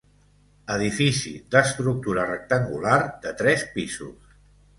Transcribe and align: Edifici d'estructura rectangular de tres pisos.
Edifici 0.75 1.33
d'estructura 1.55 2.25
rectangular 2.31 2.97
de 3.27 3.35
tres 3.45 3.69
pisos. 3.79 4.35